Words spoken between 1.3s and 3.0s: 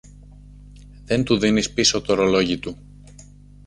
δίνεις πίσω τ' ωρολόγι του